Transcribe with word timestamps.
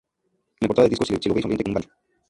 En 0.53 0.57
la 0.61 0.67
portada 0.67 0.85
del 0.85 0.97
disco 0.97 1.05
se 1.05 1.29
lo 1.29 1.35
ve 1.35 1.43
sonriente 1.43 1.63
con 1.63 1.69
un 1.73 1.73
banjo. 1.75 1.89